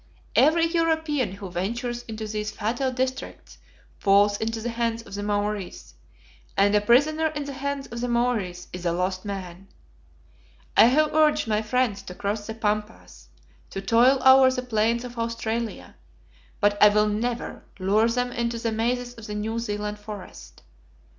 [0.35, 3.59] Every European who ventures into these fatal districts
[3.99, 5.93] falls into the hands of the Maories,
[6.57, 9.67] and a prisoner in the hands of the Maories is a lost man.
[10.75, 13.27] I have urged my friends to cross the Pampas,
[13.69, 15.95] to toil over the plains of Australia,
[16.59, 20.63] but I will never lure them into the mazes of the New Zealand forest.